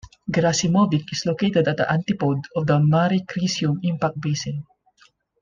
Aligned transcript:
Gerasimovich 0.31 1.11
is 1.13 1.27
located 1.27 1.67
at 1.67 1.77
the 1.77 1.91
antipode 1.93 2.41
of 2.55 2.65
the 2.65 2.79
Mare 2.79 3.19
Crisium 3.19 3.77
impact 3.83 4.19
basin. 4.19 4.65